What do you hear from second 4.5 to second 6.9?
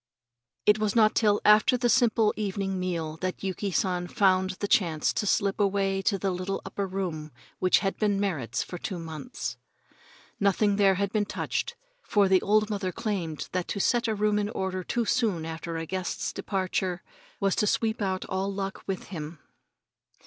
the chance to slip away to the little upper